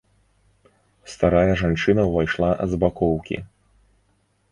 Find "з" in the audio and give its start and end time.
2.71-2.81